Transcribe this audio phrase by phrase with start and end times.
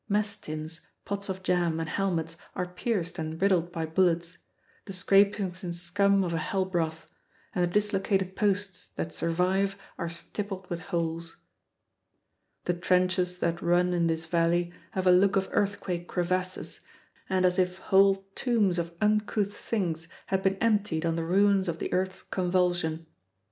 [0.09, 4.39] Mess tins, pots of jam, and helmets are pierced and riddled by bullets
[4.85, 7.05] the scrapings and scum of a hell broth;
[7.53, 11.37] and the dislocated posts that survive are stippled with holes.
[12.65, 16.79] The trenches that run in this valley have a look of earthquake crevasses,
[17.29, 21.77] and as if whole tombs of uncouth things had been emptied on the ruins of
[21.77, 23.05] the earth's convulsion.